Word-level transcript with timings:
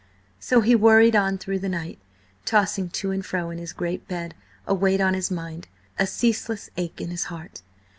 So 0.39 0.61
he 0.61 0.73
worried 0.75 1.15
on 1.15 1.37
through 1.37 1.59
the 1.59 1.69
night, 1.69 1.99
tossing 2.43 2.89
to 2.89 3.11
and 3.11 3.23
fro 3.23 3.51
in 3.51 3.59
his 3.59 3.71
great 3.71 4.07
bed, 4.07 4.33
a 4.65 4.73
weight 4.73 4.99
on 4.99 5.13
his 5.13 5.29
mind, 5.29 5.67
a 5.99 6.07
ceaseless 6.07 6.71
ache 6.75 6.99
in 6.99 7.11
his 7.11 7.25
heart. 7.25 7.61